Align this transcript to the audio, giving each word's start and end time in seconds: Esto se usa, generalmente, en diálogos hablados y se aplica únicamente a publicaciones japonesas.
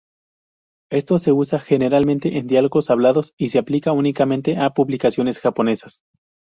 Esto 0.91 1.19
se 1.19 1.31
usa, 1.31 1.59
generalmente, 1.59 2.39
en 2.39 2.47
diálogos 2.47 2.89
hablados 2.89 3.35
y 3.37 3.49
se 3.49 3.59
aplica 3.59 3.91
únicamente 3.91 4.57
a 4.57 4.71
publicaciones 4.71 5.39
japonesas. 5.39 6.01